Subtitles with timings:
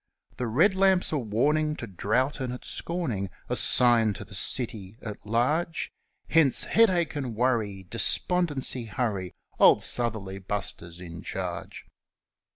[0.37, 4.97] The red lamp's a warning to drought and its scorning A sign to the city
[4.99, 5.91] at large
[6.29, 7.83] Hence, Headache and Worry!
[7.87, 9.35] Despondency, hurry!
[9.59, 11.85] Old Southerly Buster's in charge.